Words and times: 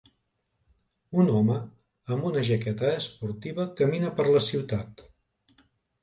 Un 1.23 1.27
home 1.33 1.57
amb 2.15 2.25
una 2.29 2.41
jaqueta 2.47 2.93
esportiva 3.01 3.65
camina 3.81 4.09
per 4.21 4.25
la 4.29 4.41
ciutat. 4.47 5.05